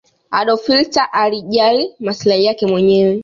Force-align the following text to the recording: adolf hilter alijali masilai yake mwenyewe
adolf 0.31 0.67
hilter 0.67 1.09
alijali 1.11 1.95
masilai 1.99 2.45
yake 2.45 2.67
mwenyewe 2.67 3.19